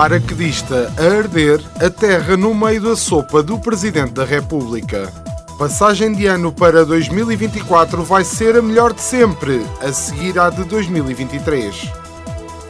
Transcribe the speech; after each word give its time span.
Paraquedista 0.00 0.90
a 0.96 1.18
arder, 1.18 1.60
a 1.78 1.90
terra 1.90 2.34
no 2.34 2.54
meio 2.54 2.80
da 2.80 2.96
sopa 2.96 3.42
do 3.42 3.58
Presidente 3.58 4.12
da 4.12 4.24
República. 4.24 5.12
Passagem 5.58 6.14
de 6.14 6.24
ano 6.24 6.50
para 6.50 6.86
2024 6.86 8.02
vai 8.02 8.24
ser 8.24 8.56
a 8.56 8.62
melhor 8.62 8.94
de 8.94 9.02
sempre, 9.02 9.60
a 9.78 9.92
seguir 9.92 10.38
à 10.38 10.48
de 10.48 10.64
2023. 10.64 11.92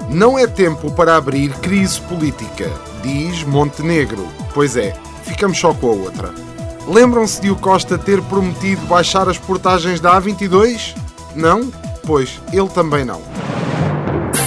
Não 0.08 0.36
é 0.36 0.48
tempo 0.48 0.90
para 0.90 1.14
abrir 1.14 1.52
crise 1.60 2.00
política, 2.00 2.68
diz 3.00 3.44
Montenegro. 3.44 4.26
Pois 4.52 4.76
é, 4.76 4.96
ficamos 5.22 5.56
só 5.56 5.72
com 5.72 5.86
a 5.86 5.92
outra. 5.92 6.34
Lembram-se 6.88 7.40
de 7.40 7.48
o 7.48 7.54
Costa 7.54 7.96
ter 7.96 8.20
prometido 8.22 8.84
baixar 8.86 9.28
as 9.28 9.38
portagens 9.38 10.00
da 10.00 10.20
A22? 10.20 10.96
Não? 11.36 11.70
Pois, 12.04 12.40
ele 12.52 12.68
também 12.70 13.04
não. 13.04 13.22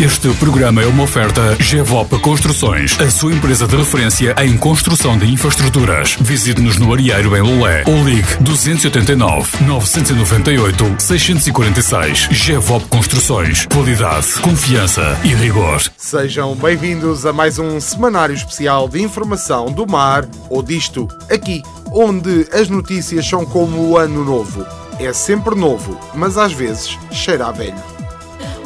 Este 0.00 0.32
programa 0.34 0.80
é 0.80 0.86
uma 0.86 1.02
oferta 1.02 1.56
GEVOP 1.58 2.20
Construções, 2.20 2.96
a 3.00 3.10
sua 3.10 3.32
empresa 3.32 3.66
de 3.66 3.74
referência 3.74 4.32
em 4.38 4.56
construção 4.56 5.18
de 5.18 5.26
infraestruturas. 5.26 6.16
Visite-nos 6.20 6.78
no 6.78 6.92
Arieiro 6.92 7.36
em 7.36 7.40
Lolé 7.42 7.82
ou 7.84 8.04
ligue 8.04 8.36
289 8.38 9.64
998 9.64 11.02
646. 11.02 12.28
GEVOP 12.30 12.86
Construções. 12.86 13.66
Qualidade, 13.66 14.34
confiança 14.40 15.18
e 15.24 15.34
rigor. 15.34 15.82
Sejam 15.96 16.54
bem-vindos 16.54 17.26
a 17.26 17.32
mais 17.32 17.58
um 17.58 17.80
semanário 17.80 18.36
especial 18.36 18.88
de 18.88 19.02
informação 19.02 19.66
do 19.66 19.84
mar 19.84 20.28
ou 20.48 20.62
disto, 20.62 21.08
aqui, 21.28 21.60
onde 21.92 22.46
as 22.52 22.68
notícias 22.68 23.26
são 23.26 23.44
como 23.44 23.80
o 23.80 23.98
ano 23.98 24.24
novo. 24.24 24.64
É 25.00 25.12
sempre 25.12 25.56
novo, 25.56 25.98
mas 26.14 26.38
às 26.38 26.52
vezes 26.52 26.96
cheira 27.10 27.48
a 27.48 27.50
velho. 27.50 27.97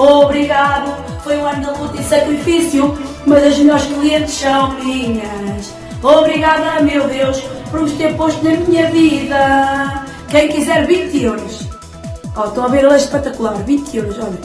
Obrigado, 0.02 0.92
foi 1.22 1.36
um 1.36 1.46
ano 1.46 1.72
de 1.72 1.80
luta 1.80 2.00
e 2.00 2.04
sacrifício, 2.04 2.98
mas 3.24 3.44
as 3.44 3.56
melhores 3.56 3.84
clientes 3.84 4.34
são 4.34 4.72
minhas. 4.72 5.72
Obrigada, 6.02 6.82
meu 6.82 7.06
Deus, 7.06 7.40
por 7.70 7.82
vos 7.82 7.92
ter 7.92 8.16
posto 8.16 8.42
na 8.42 8.56
minha 8.56 8.90
vida. 8.90 10.04
Quem 10.28 10.48
quiser 10.48 10.88
20 10.88 11.22
euros. 11.22 11.68
Oh, 12.36 12.48
estão 12.48 12.64
a 12.64 12.68
ver, 12.68 12.82
ela 12.82 12.94
é 12.94 12.96
espetacular, 12.96 13.54
20 13.62 13.96
euros, 13.96 14.18
olha. 14.18 14.38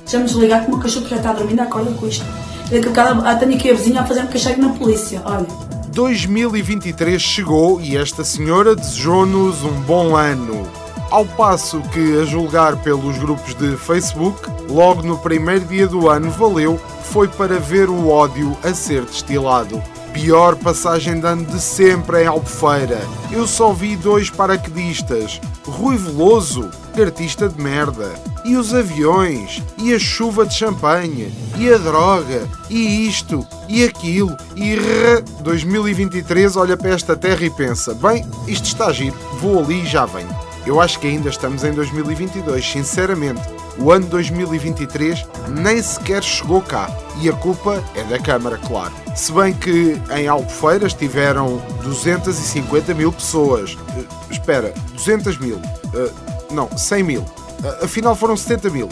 Deixa-me 0.00 0.24
desligar 0.24 0.60
que 0.60 0.66
o 0.66 0.70
meu 0.74 0.80
cachorro 0.80 1.08
já 1.08 1.16
está 1.16 1.30
a 1.30 1.32
dormir, 1.32 1.58
acorda 1.58 1.90
com 1.92 2.06
isto. 2.06 2.26
Daqui 2.64 2.84
a 2.84 2.90
bocado 2.90 3.22
ah, 3.24 3.34
tenho 3.36 3.54
aqui 3.54 3.70
a 3.70 3.74
vizinha 3.74 4.02
a 4.02 4.06
fazer 4.06 4.20
um 4.20 4.26
cachorro 4.26 4.58
na 4.58 4.68
polícia, 4.74 5.22
olha. 5.24 5.46
2023 5.94 7.22
chegou 7.22 7.80
e 7.80 7.96
esta 7.96 8.22
senhora 8.22 8.76
desejou-nos 8.76 9.64
um 9.64 9.80
bom 9.80 10.14
ano. 10.14 10.79
Ao 11.10 11.26
passo 11.26 11.80
que, 11.92 12.20
a 12.20 12.24
julgar 12.24 12.76
pelos 12.76 13.18
grupos 13.18 13.52
de 13.56 13.76
Facebook, 13.76 14.40
logo 14.68 15.02
no 15.02 15.18
primeiro 15.18 15.64
dia 15.64 15.88
do 15.88 16.08
ano 16.08 16.30
valeu 16.30 16.78
foi 17.02 17.26
para 17.26 17.58
ver 17.58 17.90
o 17.90 18.08
ódio 18.08 18.56
a 18.62 18.72
ser 18.72 19.04
destilado. 19.04 19.82
Pior 20.12 20.54
passagem 20.54 21.18
de 21.18 21.26
ano 21.26 21.44
de 21.44 21.60
sempre 21.60 22.22
em 22.22 22.26
Albufeira. 22.26 23.00
Eu 23.32 23.44
só 23.48 23.72
vi 23.72 23.96
dois 23.96 24.30
paraquedistas. 24.30 25.40
Rui 25.66 25.96
Veloso, 25.96 26.70
artista 27.00 27.48
de 27.48 27.60
merda. 27.60 28.14
E 28.44 28.56
os 28.56 28.72
aviões, 28.72 29.60
e 29.78 29.92
a 29.92 29.98
chuva 29.98 30.46
de 30.46 30.54
champanhe, 30.54 31.32
e 31.58 31.72
a 31.72 31.76
droga, 31.76 32.48
e 32.70 33.08
isto, 33.08 33.44
e 33.68 33.84
aquilo, 33.84 34.36
e 34.54 34.76
rrr. 34.76 35.24
2023 35.42 36.56
olha 36.56 36.76
para 36.76 36.90
esta 36.90 37.16
terra 37.16 37.44
e 37.44 37.50
pensa: 37.50 37.94
bem, 37.94 38.24
isto 38.46 38.66
está 38.66 38.92
giro, 38.92 39.16
vou 39.40 39.58
ali 39.58 39.82
e 39.82 39.86
já 39.86 40.06
venho. 40.06 40.49
Eu 40.66 40.80
acho 40.80 40.98
que 41.00 41.06
ainda 41.06 41.30
estamos 41.30 41.64
em 41.64 41.72
2022, 41.72 42.64
sinceramente. 42.64 43.40
O 43.78 43.90
ano 43.90 44.06
2023 44.06 45.26
nem 45.48 45.82
sequer 45.82 46.22
chegou 46.22 46.60
cá 46.60 46.90
e 47.20 47.28
a 47.30 47.32
culpa 47.32 47.82
é 47.94 48.04
da 48.04 48.18
Câmara, 48.18 48.58
claro. 48.58 48.92
Se 49.16 49.32
bem 49.32 49.54
que 49.54 49.98
em 50.14 50.28
Albufeiras 50.28 50.92
tiveram 50.92 51.62
250 51.82 52.92
mil 52.94 53.10
pessoas. 53.10 53.74
Uh, 53.74 54.06
espera, 54.30 54.74
200 54.92 55.38
mil. 55.38 55.56
Uh, 55.56 56.52
não, 56.52 56.68
100 56.76 57.02
mil. 57.02 57.22
Uh, 57.22 57.84
afinal 57.84 58.14
foram 58.14 58.36
70 58.36 58.68
mil. 58.70 58.88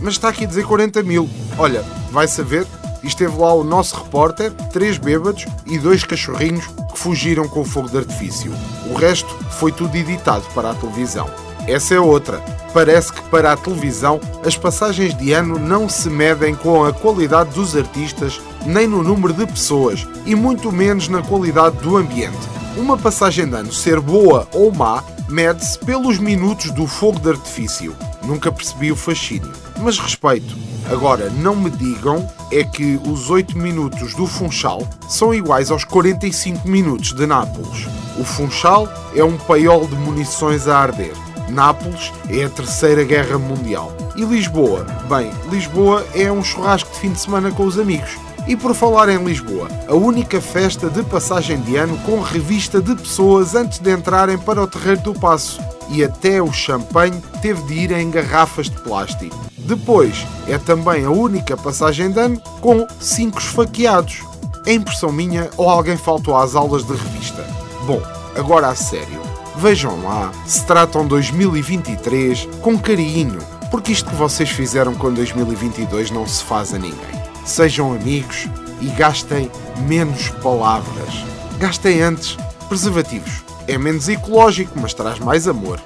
Mas 0.00 0.14
está 0.14 0.30
aqui 0.30 0.44
a 0.44 0.46
dizer 0.46 0.64
40 0.64 1.02
mil. 1.02 1.28
Olha, 1.58 1.82
vai 2.10 2.26
saber. 2.26 2.66
Esteve 3.02 3.36
lá 3.36 3.54
o 3.54 3.64
nosso 3.64 3.96
repórter, 3.96 4.52
três 4.72 4.98
bêbados 4.98 5.46
e 5.66 5.78
dois 5.78 6.04
cachorrinhos 6.04 6.66
que 6.90 6.98
fugiram 6.98 7.48
com 7.48 7.60
o 7.60 7.64
fogo 7.64 7.88
de 7.88 7.98
artifício. 7.98 8.52
O 8.90 8.94
resto 8.94 9.28
foi 9.50 9.72
tudo 9.72 9.96
editado 9.96 10.44
para 10.54 10.70
a 10.70 10.74
televisão. 10.74 11.28
Essa 11.66 11.94
é 11.94 12.00
outra. 12.00 12.38
Parece 12.72 13.12
que 13.12 13.22
para 13.22 13.52
a 13.52 13.56
televisão 13.56 14.20
as 14.44 14.56
passagens 14.56 15.16
de 15.16 15.32
ano 15.32 15.58
não 15.58 15.88
se 15.88 16.08
medem 16.08 16.54
com 16.54 16.84
a 16.84 16.92
qualidade 16.92 17.50
dos 17.50 17.76
artistas 17.76 18.40
nem 18.66 18.86
no 18.86 19.02
número 19.02 19.32
de 19.32 19.46
pessoas 19.46 20.06
e 20.26 20.34
muito 20.34 20.70
menos 20.72 21.08
na 21.08 21.22
qualidade 21.22 21.76
do 21.78 21.96
ambiente. 21.96 22.38
Uma 22.76 22.96
passagem 22.96 23.48
de 23.48 23.54
ano 23.54 23.72
ser 23.72 24.00
boa 24.00 24.48
ou 24.52 24.72
má 24.72 25.02
mede-se 25.28 25.78
pelos 25.78 26.18
minutos 26.18 26.70
do 26.70 26.86
fogo 26.86 27.18
de 27.20 27.30
artifício. 27.30 27.94
Nunca 28.22 28.52
percebi 28.52 28.92
o 28.92 28.96
fascínio, 28.96 29.50
mas 29.78 29.98
respeito. 29.98 30.56
Agora, 30.90 31.30
não 31.30 31.54
me 31.56 31.70
digam 31.70 32.28
é 32.52 32.64
que 32.64 33.00
os 33.06 33.30
8 33.30 33.56
minutos 33.56 34.14
do 34.14 34.26
Funchal 34.26 34.86
são 35.08 35.32
iguais 35.32 35.70
aos 35.70 35.84
45 35.84 36.68
minutos 36.68 37.12
de 37.12 37.26
Nápoles. 37.26 37.86
O 38.18 38.24
Funchal 38.24 38.88
é 39.14 39.24
um 39.24 39.36
paiol 39.36 39.86
de 39.86 39.94
munições 39.94 40.66
a 40.66 40.78
arder. 40.78 41.12
Nápoles 41.48 42.12
é 42.28 42.44
a 42.44 42.48
Terceira 42.48 43.04
Guerra 43.04 43.38
Mundial. 43.38 43.92
E 44.16 44.24
Lisboa? 44.24 44.84
Bem, 45.08 45.30
Lisboa 45.50 46.06
é 46.14 46.30
um 46.30 46.42
churrasco 46.42 46.92
de 46.92 46.98
fim 46.98 47.12
de 47.12 47.20
semana 47.20 47.50
com 47.50 47.64
os 47.64 47.78
amigos. 47.78 48.18
E 48.46 48.56
por 48.56 48.74
falar 48.74 49.08
em 49.08 49.22
Lisboa, 49.22 49.68
a 49.86 49.94
única 49.94 50.40
festa 50.40 50.88
de 50.88 51.02
passagem 51.02 51.60
de 51.60 51.76
ano 51.76 51.96
com 51.98 52.20
revista 52.20 52.80
de 52.80 52.94
pessoas 52.94 53.54
antes 53.54 53.78
de 53.78 53.92
entrarem 53.92 54.38
para 54.38 54.62
o 54.62 54.66
Terreiro 54.66 55.02
do 55.02 55.14
Passo. 55.14 55.60
E 55.90 56.04
até 56.04 56.40
o 56.40 56.52
champanhe 56.52 57.20
teve 57.42 57.62
de 57.62 57.74
ir 57.74 57.92
em 57.92 58.10
garrafas 58.10 58.70
de 58.70 58.78
plástico. 58.80 59.36
Depois, 59.58 60.26
é 60.48 60.56
também 60.58 61.04
a 61.04 61.10
única 61.10 61.56
passagem 61.56 62.10
de 62.10 62.18
ano 62.18 62.40
com 62.60 62.86
cinco 63.00 63.38
esfaqueados. 63.38 64.22
É 64.66 64.72
impressão 64.72 65.12
minha 65.12 65.50
ou 65.56 65.68
alguém 65.68 65.96
faltou 65.96 66.36
às 66.36 66.54
aulas 66.54 66.84
de 66.84 66.92
revista? 66.92 67.44
Bom, 67.86 68.00
agora 68.36 68.68
a 68.68 68.74
sério. 68.74 69.20
Vejam 69.56 70.02
lá 70.02 70.32
se 70.46 70.64
tratam 70.64 71.06
2023 71.06 72.48
com 72.62 72.78
carinho, 72.78 73.38
porque 73.70 73.92
isto 73.92 74.08
que 74.08 74.16
vocês 74.16 74.48
fizeram 74.48 74.94
com 74.94 75.12
2022 75.12 76.10
não 76.10 76.26
se 76.26 76.42
faz 76.44 76.72
a 76.72 76.78
ninguém. 76.78 77.20
Sejam 77.44 77.92
amigos 77.92 78.48
e 78.80 78.86
gastem 78.86 79.50
menos 79.86 80.30
palavras. 80.42 81.24
Gastem 81.58 82.00
antes 82.00 82.36
preservativos. 82.68 83.49
É 83.70 83.78
menos 83.78 84.08
ecológico, 84.08 84.72
mas 84.80 84.92
traz 84.92 85.20
mais 85.20 85.46
amor. 85.46 85.80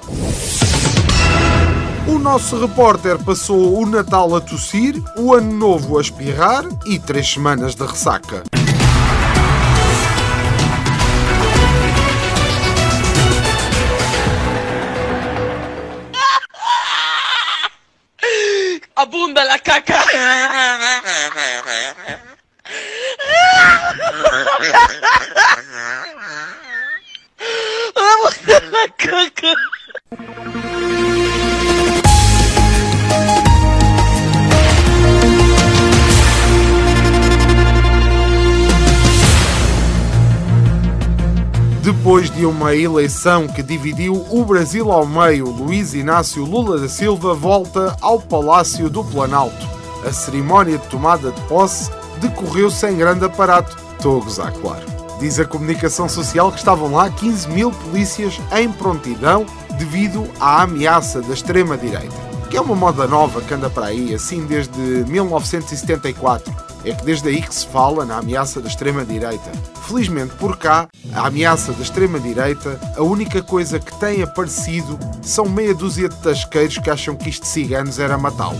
O 2.07 2.17
nosso 2.17 2.59
repórter 2.59 3.19
passou 3.19 3.79
o 3.79 3.85
Natal 3.85 4.35
a 4.35 4.41
tossir, 4.41 4.99
o 5.15 5.35
Ano 5.35 5.53
Novo 5.53 5.99
a 5.99 6.01
espirrar 6.01 6.65
e 6.87 6.97
três 6.97 7.31
semanas 7.31 7.75
de 7.75 7.85
ressaca. 7.85 8.41
Depois 41.81 42.31
de 42.31 42.45
uma 42.45 42.75
eleição 42.75 43.47
que 43.47 43.61
dividiu 43.61 44.25
o 44.31 44.43
Brasil 44.43 44.91
ao 44.91 45.05
meio, 45.05 45.49
Luiz 45.49 45.93
Inácio 45.93 46.43
Lula 46.43 46.79
da 46.79 46.89
Silva 46.89 47.33
volta 47.35 47.95
ao 48.01 48.19
Palácio 48.19 48.89
do 48.89 49.03
Planalto. 49.03 49.67
A 50.03 50.11
cerimónia 50.11 50.79
de 50.79 50.87
tomada 50.87 51.31
de 51.31 51.41
posse 51.41 51.91
decorreu 52.19 52.71
sem 52.71 52.97
grande 52.97 53.25
aparato. 53.25 53.77
Estou 53.97 54.23
a 54.43 54.51
claro. 54.51 54.94
Diz 55.19 55.39
a 55.39 55.45
comunicação 55.45 56.09
social 56.09 56.51
que 56.51 56.57
estavam 56.57 56.91
lá 56.91 57.09
15 57.09 57.47
mil 57.49 57.71
polícias 57.71 58.39
em 58.51 58.71
prontidão 58.71 59.45
devido 59.77 60.27
à 60.39 60.63
ameaça 60.63 61.21
da 61.21 61.33
extrema-direita. 61.33 62.15
que 62.49 62.57
é 62.57 62.61
uma 62.61 62.75
moda 62.75 63.07
nova 63.07 63.41
que 63.41 63.53
anda 63.53 63.69
para 63.69 63.87
aí, 63.87 64.13
assim 64.13 64.45
desde 64.45 64.79
1974. 64.79 66.53
É 66.85 66.93
que 66.93 67.03
desde 67.03 67.27
aí 67.27 67.41
que 67.41 67.53
se 67.53 67.65
fala 67.67 68.05
na 68.05 68.19
ameaça 68.19 68.61
da 68.61 68.67
extrema-direita. 68.67 69.51
Felizmente 69.87 70.35
por 70.35 70.55
cá, 70.55 70.87
a 71.13 71.27
ameaça 71.27 71.73
da 71.73 71.81
extrema-direita, 71.81 72.79
a 72.95 73.01
única 73.01 73.41
coisa 73.41 73.79
que 73.79 73.93
tem 73.99 74.21
aparecido 74.21 74.97
são 75.23 75.49
meia 75.49 75.73
dúzia 75.73 76.07
de 76.07 76.15
tasqueiros 76.17 76.77
que 76.77 76.89
acham 76.89 77.15
que 77.15 77.29
isto 77.29 77.41
de 77.41 77.49
ciganos 77.49 77.97
era 77.99 78.17
matá-los. 78.17 78.59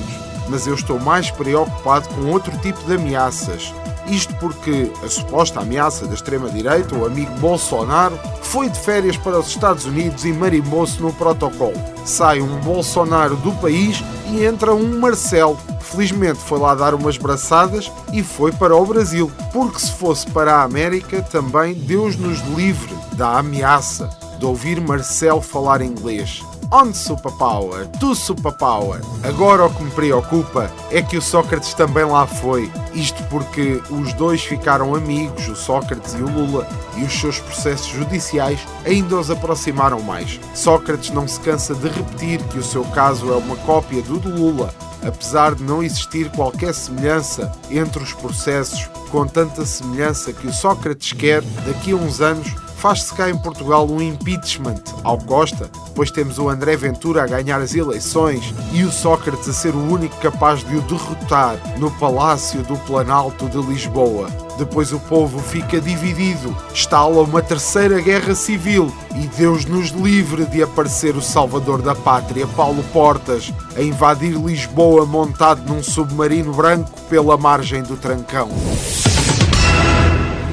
Mas 0.49 0.65
eu 0.65 0.73
estou 0.73 0.99
mais 0.99 1.29
preocupado 1.29 2.09
com 2.09 2.31
outro 2.31 2.57
tipo 2.57 2.83
de 2.85 2.95
ameaças, 2.95 3.73
isto 4.07 4.33
porque 4.35 4.91
a 5.03 5.09
suposta 5.09 5.59
ameaça 5.59 6.05
da 6.05 6.13
extrema-direita, 6.13 6.95
o 6.95 7.05
amigo 7.05 7.31
Bolsonaro, 7.39 8.19
foi 8.41 8.69
de 8.69 8.79
férias 8.79 9.17
para 9.17 9.39
os 9.39 9.47
Estados 9.47 9.85
Unidos 9.85 10.25
e 10.25 10.31
marimbou-se 10.31 11.01
no 11.01 11.11
protocolo. 11.13 11.73
Sai 12.05 12.41
um 12.41 12.59
Bolsonaro 12.61 13.35
do 13.37 13.51
país 13.53 14.03
e 14.31 14.43
entra 14.43 14.73
um 14.73 14.99
Marcelo. 14.99 15.57
Felizmente 15.81 16.39
foi 16.39 16.59
lá 16.59 16.75
dar 16.75 16.93
umas 16.93 17.17
braçadas 17.17 17.91
e 18.11 18.23
foi 18.23 18.51
para 18.51 18.75
o 18.75 18.85
Brasil, 18.85 19.31
porque 19.53 19.79
se 19.79 19.91
fosse 19.91 20.27
para 20.27 20.57
a 20.57 20.63
América 20.63 21.21
também 21.21 21.73
Deus 21.73 22.15
nos 22.15 22.39
livre 22.55 22.93
da 23.13 23.39
ameaça 23.39 24.09
de 24.37 24.45
ouvir 24.45 24.81
Marcelo 24.81 25.41
falar 25.41 25.81
inglês. 25.81 26.43
Onde 26.71 26.97
superpower? 26.97 27.87
Tu 27.99 28.15
superpower. 28.15 28.99
Agora 29.23 29.65
o 29.65 29.73
que 29.73 29.83
me 29.83 29.91
preocupa 29.91 30.71
é 30.91 31.01
que 31.01 31.17
o 31.17 31.21
Sócrates 31.21 31.73
também 31.73 32.03
lá 32.03 32.25
foi. 32.25 32.71
Isto 32.93 33.23
porque 33.25 33.81
os 33.89 34.13
dois 34.13 34.43
ficaram 34.43 34.95
amigos, 34.95 35.47
o 35.47 35.55
Sócrates 35.55 36.13
e 36.13 36.23
o 36.23 36.29
Lula, 36.29 36.67
e 36.97 37.03
os 37.03 37.13
seus 37.13 37.39
processos 37.39 37.87
judiciais 37.87 38.59
ainda 38.85 39.15
os 39.15 39.29
aproximaram 39.29 40.01
mais. 40.01 40.39
Sócrates 40.53 41.11
não 41.11 41.27
se 41.27 41.39
cansa 41.39 41.75
de 41.75 41.87
repetir 41.87 42.41
que 42.45 42.57
o 42.57 42.63
seu 42.63 42.83
caso 42.85 43.31
é 43.31 43.35
uma 43.35 43.55
cópia 43.57 44.01
do 44.01 44.19
do 44.19 44.29
Lula, 44.29 44.73
apesar 45.05 45.55
de 45.55 45.63
não 45.63 45.83
existir 45.83 46.29
qualquer 46.31 46.73
semelhança 46.73 47.51
entre 47.69 48.01
os 48.01 48.13
processos, 48.13 48.89
com 49.11 49.27
tanta 49.27 49.65
semelhança 49.65 50.33
que 50.33 50.47
o 50.47 50.53
Sócrates 50.53 51.13
quer, 51.13 51.41
daqui 51.65 51.91
a 51.91 51.95
uns 51.95 52.21
anos, 52.21 52.53
faz-se 52.85 53.11
cá 53.15 53.27
em 53.31 53.35
Portugal 53.35 53.89
um 53.89 53.99
impeachment 53.99 54.83
ao 55.03 55.17
Costa, 55.17 55.67
pois 55.95 56.11
temos 56.11 56.37
o 56.37 56.47
André 56.47 56.77
Ventura 56.77 57.23
a 57.23 57.25
ganhar 57.25 57.59
as 57.59 57.73
eleições 57.73 58.53
e 58.71 58.83
o 58.83 58.91
Sócrates 58.91 59.49
a 59.49 59.53
ser 59.53 59.73
o 59.73 59.91
único 59.91 60.15
capaz 60.17 60.63
de 60.63 60.75
o 60.75 60.81
derrotar 60.81 61.57
no 61.79 61.89
Palácio 61.89 62.61
do 62.61 62.77
Planalto 62.77 63.49
de 63.49 63.57
Lisboa. 63.57 64.29
Depois 64.59 64.93
o 64.93 64.99
povo 64.99 65.39
fica 65.39 65.81
dividido, 65.81 66.55
estala 66.71 67.23
uma 67.23 67.41
terceira 67.41 67.99
guerra 67.99 68.35
civil 68.35 68.93
e 69.15 69.25
Deus 69.35 69.65
nos 69.65 69.89
livre 69.89 70.45
de 70.45 70.61
aparecer 70.61 71.15
o 71.15 71.23
salvador 71.23 71.81
da 71.81 71.95
pátria, 71.95 72.45
Paulo 72.45 72.83
Portas, 72.93 73.51
a 73.75 73.81
invadir 73.81 74.35
Lisboa 74.35 75.07
montado 75.07 75.67
num 75.67 75.81
submarino 75.81 76.53
branco 76.53 77.01
pela 77.09 77.35
margem 77.35 77.81
do 77.81 77.97
Trancão 77.97 78.47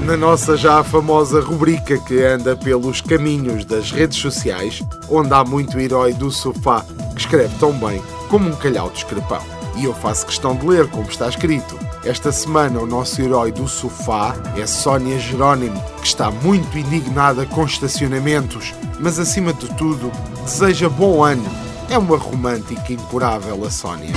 na 0.04 0.16
nossa 0.16 0.56
já 0.56 0.82
famosa 0.82 1.40
rubrica 1.40 1.96
que 1.98 2.22
anda 2.22 2.56
pelos 2.56 3.00
caminhos 3.00 3.64
das 3.64 3.92
redes 3.92 4.18
sociais, 4.18 4.82
onde 5.08 5.32
há 5.32 5.44
muito 5.44 5.78
herói 5.78 6.12
do 6.12 6.30
sofá 6.30 6.84
que 7.14 7.20
escreve 7.20 7.54
tão 7.58 7.72
bem 7.72 8.02
como 8.28 8.48
um 8.48 8.56
calhau 8.56 8.90
de 8.90 8.98
escrepão. 8.98 9.42
E 9.76 9.84
eu 9.84 9.94
faço 9.94 10.26
questão 10.26 10.56
de 10.56 10.66
ler 10.66 10.88
como 10.88 11.08
está 11.08 11.28
escrito. 11.28 11.78
Esta 12.04 12.32
semana 12.32 12.80
o 12.80 12.86
nosso 12.86 13.22
herói 13.22 13.52
do 13.52 13.68
sofá 13.68 14.34
é 14.56 14.66
Sónia 14.66 15.18
Jerónimo, 15.18 15.82
que 16.00 16.06
está 16.06 16.30
muito 16.30 16.76
indignada 16.76 17.46
com 17.46 17.64
estacionamentos, 17.64 18.74
mas 18.98 19.18
acima 19.18 19.52
de 19.52 19.68
tudo 19.76 20.10
deseja 20.44 20.88
bom 20.88 21.22
ano. 21.22 21.48
É 21.88 21.96
uma 21.96 22.16
romântica 22.16 22.92
incurável 22.92 23.64
a 23.64 23.70
Sónia. 23.70 24.12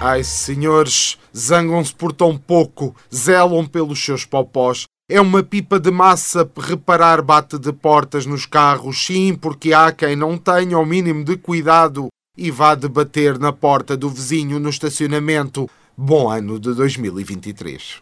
Ai, 0.00 0.22
senhores, 0.22 1.18
zangam-se 1.36 1.92
por 1.92 2.12
tão 2.12 2.36
pouco, 2.36 2.94
zelam 3.12 3.66
pelos 3.66 4.02
seus 4.02 4.24
popós. 4.24 4.84
É 5.10 5.20
uma 5.20 5.42
pipa 5.42 5.80
de 5.80 5.90
massa 5.90 6.48
reparar 6.56 7.20
bate 7.20 7.58
de 7.58 7.72
portas 7.72 8.24
nos 8.24 8.46
carros, 8.46 9.06
sim, 9.06 9.34
porque 9.34 9.72
há 9.72 9.90
quem 9.90 10.14
não 10.14 10.38
tenha 10.38 10.78
o 10.78 10.86
mínimo 10.86 11.24
de 11.24 11.36
cuidado 11.36 12.06
e 12.36 12.48
vá 12.48 12.76
debater 12.76 13.40
na 13.40 13.52
porta 13.52 13.96
do 13.96 14.08
vizinho 14.08 14.60
no 14.60 14.70
estacionamento. 14.70 15.68
Bom 15.96 16.30
ano 16.30 16.60
de 16.60 16.72
2023. 16.74 18.00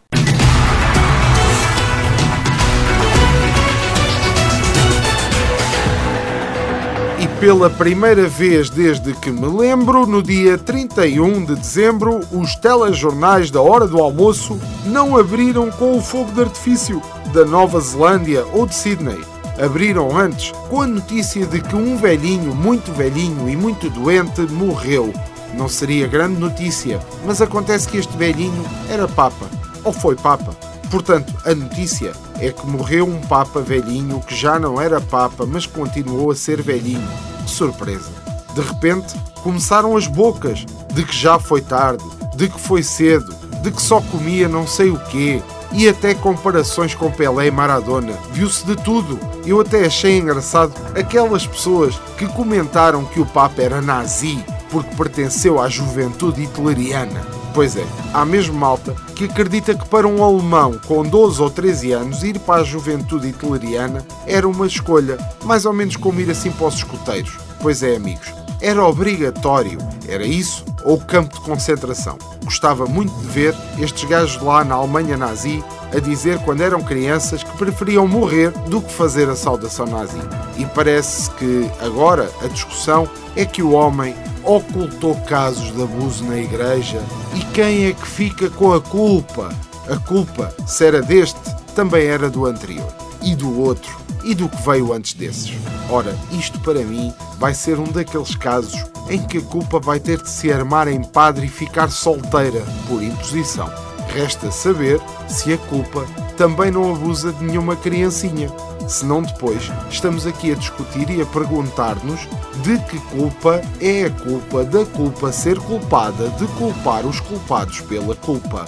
Pela 7.39 7.69
primeira 7.69 8.27
vez 8.27 8.69
desde 8.69 9.13
que 9.13 9.29
me 9.29 9.45
lembro, 9.45 10.07
no 10.07 10.23
dia 10.23 10.57
31 10.57 11.45
de 11.45 11.55
dezembro, 11.55 12.21
os 12.31 12.55
telejornais 12.55 13.51
da 13.51 13.61
hora 13.61 13.87
do 13.87 14.01
almoço 14.01 14.59
não 14.85 15.15
abriram 15.15 15.69
com 15.69 15.95
o 15.95 16.01
fogo 16.01 16.31
de 16.31 16.41
artifício 16.41 17.01
da 17.33 17.45
Nova 17.45 17.79
Zelândia 17.79 18.43
ou 18.53 18.65
de 18.65 18.73
Sydney. 18.73 19.19
Abriram 19.63 20.17
antes 20.17 20.51
com 20.69 20.81
a 20.81 20.87
notícia 20.87 21.45
de 21.45 21.61
que 21.61 21.75
um 21.75 21.97
velhinho, 21.97 22.55
muito 22.55 22.91
velhinho 22.91 23.47
e 23.47 23.55
muito 23.55 23.87
doente, 23.91 24.41
morreu. 24.41 25.13
Não 25.53 25.69
seria 25.69 26.07
grande 26.07 26.39
notícia, 26.39 26.99
mas 27.23 27.41
acontece 27.41 27.87
que 27.87 27.97
este 27.97 28.15
velhinho 28.17 28.65
era 28.89 29.07
Papa. 29.07 29.45
Ou 29.83 29.93
foi 29.93 30.15
Papa. 30.15 30.55
Portanto, 30.89 31.33
a 31.45 31.53
notícia 31.53 32.13
é 32.39 32.51
que 32.51 32.65
morreu 32.67 33.07
um 33.07 33.19
Papa 33.21 33.61
velhinho 33.61 34.19
que 34.21 34.35
já 34.35 34.59
não 34.59 34.79
era 34.79 35.01
Papa, 35.01 35.45
mas 35.45 35.65
continuou 35.65 36.31
a 36.31 36.35
ser 36.35 36.61
velhinho. 36.61 37.07
Surpresa! 37.45 38.11
De 38.53 38.61
repente, 38.61 39.15
começaram 39.43 39.95
as 39.95 40.07
bocas 40.07 40.65
de 40.93 41.03
que 41.03 41.15
já 41.15 41.39
foi 41.39 41.61
tarde, 41.61 42.03
de 42.35 42.49
que 42.49 42.59
foi 42.59 42.81
cedo, 42.83 43.33
de 43.61 43.71
que 43.71 43.81
só 43.81 44.01
comia 44.01 44.47
não 44.47 44.65
sei 44.65 44.89
o 44.89 44.99
quê, 45.05 45.41
e 45.71 45.87
até 45.87 46.13
comparações 46.13 46.95
com 46.95 47.11
Pelé 47.11 47.47
e 47.47 47.51
Maradona. 47.51 48.13
Viu-se 48.31 48.65
de 48.65 48.75
tudo. 48.75 49.19
Eu 49.45 49.61
até 49.61 49.85
achei 49.85 50.17
engraçado 50.17 50.73
aquelas 50.97 51.45
pessoas 51.45 51.99
que 52.17 52.25
comentaram 52.27 53.05
que 53.05 53.19
o 53.19 53.25
Papa 53.25 53.61
era 53.61 53.81
nazi 53.81 54.43
porque 54.69 54.95
pertenceu 54.95 55.61
à 55.61 55.69
juventude 55.69 56.43
hitleriana. 56.43 57.36
Pois 57.57 57.75
é, 57.75 57.83
há 58.13 58.23
mesmo 58.23 58.53
malta 58.53 58.93
que 59.15 59.25
acredita 59.25 59.73
que 59.73 59.89
para 59.89 60.07
um 60.07 60.23
alemão 60.23 60.79
com 60.85 61.01
12 61.01 61.41
ou 61.41 61.49
13 61.49 61.91
anos 61.91 62.21
ir 62.21 62.37
para 62.37 62.61
a 62.61 62.63
juventude 62.63 63.29
hitleriana 63.29 64.05
era 64.27 64.47
uma 64.47 64.67
escolha, 64.67 65.17
mais 65.43 65.65
ou 65.65 65.73
menos 65.73 65.95
como 65.95 66.19
ir 66.21 66.29
assim 66.29 66.51
para 66.51 66.67
os 66.67 66.75
escuteiros. 66.75 67.35
Pois 67.59 67.81
é, 67.81 67.95
amigos, 67.95 68.31
era 68.61 68.85
obrigatório. 68.85 69.77
Era 70.07 70.25
isso 70.25 70.65
ou 70.83 70.99
campo 70.99 71.33
de 71.35 71.41
concentração. 71.41 72.17
Gostava 72.43 72.85
muito 72.85 73.13
de 73.19 73.27
ver 73.27 73.55
estes 73.79 74.07
gajos 74.09 74.41
lá 74.41 74.63
na 74.63 74.75
Alemanha 74.75 75.17
nazi 75.17 75.63
a 75.93 75.99
dizer 75.99 76.39
quando 76.39 76.61
eram 76.61 76.81
crianças 76.81 77.43
que 77.43 77.57
preferiam 77.57 78.07
morrer 78.07 78.51
do 78.69 78.81
que 78.81 78.91
fazer 78.91 79.29
a 79.29 79.35
saudação 79.35 79.85
nazi. 79.85 80.19
E 80.57 80.65
parece 80.65 81.29
que 81.31 81.69
agora 81.79 82.31
a 82.41 82.47
discussão 82.47 83.07
é 83.35 83.45
que 83.45 83.61
o 83.61 83.71
homem 83.71 84.15
ocultou 84.43 85.15
casos 85.21 85.73
de 85.73 85.81
abuso 85.81 86.23
na 86.23 86.37
igreja 86.37 87.01
e 87.35 87.39
quem 87.53 87.87
é 87.87 87.93
que 87.93 88.07
fica 88.07 88.49
com 88.49 88.73
a 88.73 88.81
culpa? 88.81 89.53
A 89.89 89.97
culpa, 89.97 90.53
se 90.65 90.85
era 90.85 91.01
deste, 91.01 91.39
também 91.75 92.05
era 92.05 92.29
do 92.29 92.45
anterior 92.45 93.06
e 93.27 93.35
do 93.35 93.59
outro 93.59 93.93
e 94.23 94.33
do 94.33 94.47
que 94.47 94.61
veio 94.61 94.93
antes 94.93 95.13
desses. 95.13 95.51
Ora, 95.89 96.17
isto 96.31 96.59
para 96.61 96.81
mim 96.81 97.13
vai 97.37 97.53
ser 97.53 97.77
um 97.77 97.91
daqueles 97.91 98.35
casos 98.35 98.85
em 99.09 99.21
que 99.25 99.39
a 99.39 99.41
culpa 99.41 99.79
vai 99.79 99.99
ter 99.99 100.21
de 100.21 100.29
se 100.29 100.51
armar 100.51 100.87
em 100.87 101.03
padre 101.03 101.45
e 101.45 101.49
ficar 101.49 101.89
solteira 101.89 102.63
por 102.87 103.03
imposição. 103.03 103.69
Resta 104.13 104.49
saber 104.49 104.99
se 105.27 105.53
a 105.53 105.57
culpa 105.57 106.05
também 106.37 106.71
não 106.71 106.93
abusa 106.93 107.33
de 107.33 107.43
nenhuma 107.43 107.75
criancinha. 107.75 108.49
Senão 108.87 109.21
depois 109.21 109.69
estamos 109.89 110.25
aqui 110.25 110.53
a 110.53 110.55
discutir 110.55 111.09
e 111.09 111.21
a 111.21 111.25
perguntar-nos 111.25 112.21
de 112.63 112.77
que 112.85 112.99
culpa 113.11 113.61
é 113.81 114.05
a 114.05 114.09
culpa 114.09 114.63
da 114.63 114.85
culpa 114.85 115.31
ser 115.33 115.59
culpada 115.59 116.29
de 116.29 116.47
culpar 116.57 117.05
os 117.05 117.19
culpados 117.19 117.81
pela 117.81 118.15
culpa. 118.15 118.65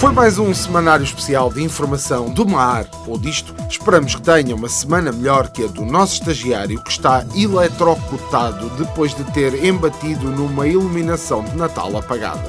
Foi 0.00 0.12
mais 0.12 0.38
um 0.38 0.54
semanário 0.54 1.04
especial 1.04 1.52
de 1.52 1.62
informação 1.62 2.30
do 2.30 2.48
mar 2.48 2.86
ou 3.06 3.18
disto. 3.18 3.54
Esperamos 3.68 4.14
que 4.14 4.22
tenha 4.22 4.56
uma 4.56 4.66
semana 4.66 5.12
melhor 5.12 5.50
que 5.50 5.62
a 5.62 5.66
do 5.66 5.84
nosso 5.84 6.14
estagiário 6.14 6.82
que 6.82 6.90
está 6.90 7.22
eletrocutado 7.36 8.70
depois 8.78 9.14
de 9.14 9.22
ter 9.24 9.62
embatido 9.62 10.30
numa 10.30 10.66
iluminação 10.66 11.44
de 11.44 11.54
Natal 11.54 11.94
apagada. 11.98 12.42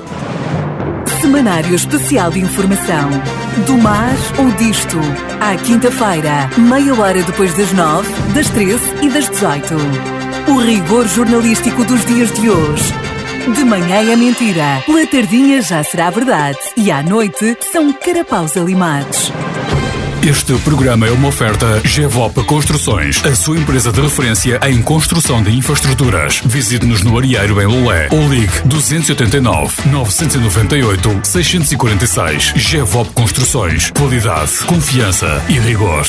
Semanário 1.19 1.75
Especial 1.75 2.31
de 2.31 2.39
Informação. 2.39 3.09
Do 3.65 3.77
mar 3.77 4.15
ou 4.39 4.49
disto. 4.51 4.97
À 5.41 5.57
quinta-feira, 5.57 6.49
meia 6.57 6.95
hora 6.95 7.21
depois 7.21 7.53
das 7.57 7.73
nove, 7.73 8.09
das 8.33 8.49
treze 8.49 8.95
e 9.01 9.09
das 9.09 9.27
dezoito. 9.27 9.75
O 10.47 10.57
rigor 10.57 11.05
jornalístico 11.05 11.83
dos 11.83 12.05
dias 12.05 12.31
de 12.31 12.49
hoje. 12.49 13.10
De 13.47 13.65
manhã 13.65 14.11
é 14.11 14.15
mentira, 14.15 14.83
pela 14.85 15.05
tardinha 15.07 15.61
já 15.61 15.83
será 15.83 16.09
verdade 16.09 16.59
e 16.77 16.91
à 16.91 17.01
noite 17.01 17.57
são 17.71 17.91
carapaus 17.91 18.55
alimados. 18.55 19.31
Este 20.23 20.53
programa 20.59 21.07
é 21.07 21.11
uma 21.11 21.29
oferta 21.29 21.81
GEVOP 21.83 22.43
Construções, 22.45 23.25
a 23.25 23.35
sua 23.35 23.57
empresa 23.57 23.91
de 23.91 23.99
referência 23.99 24.59
em 24.69 24.79
construção 24.79 25.41
de 25.41 25.51
infraestruturas. 25.51 26.41
Visite-nos 26.45 27.01
no 27.01 27.17
Arieiro 27.17 27.59
em 27.59 27.65
Lolé 27.65 28.07
ou 28.11 28.29
ligue 28.29 28.61
289 28.65 29.89
998 29.89 31.21
646. 31.23 32.53
GEVOP 32.55 33.11
Construções. 33.13 33.89
Qualidade, 33.89 34.51
confiança 34.67 35.43
e 35.49 35.57
rigor. 35.57 36.05